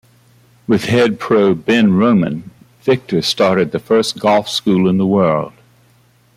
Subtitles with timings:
[0.65, 2.49] With head pro Ben Roman
[2.81, 5.53] Victor started the first golf school in the world.